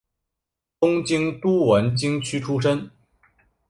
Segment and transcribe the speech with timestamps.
[0.79, 2.89] 东京都文京区出身。